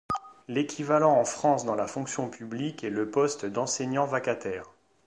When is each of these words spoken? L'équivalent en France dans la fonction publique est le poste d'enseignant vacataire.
L'équivalent 0.47 1.13
en 1.13 1.25
France 1.25 1.63
dans 1.63 1.75
la 1.75 1.85
fonction 1.85 2.27
publique 2.27 2.83
est 2.83 2.89
le 2.89 3.11
poste 3.11 3.45
d'enseignant 3.45 4.07
vacataire. 4.07 4.65